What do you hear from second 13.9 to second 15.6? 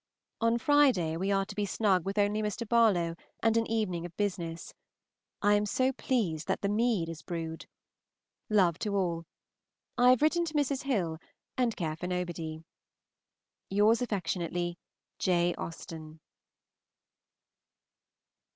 affectionately, J.